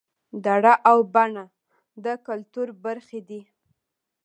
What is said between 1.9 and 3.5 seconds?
د کولتور برخې دي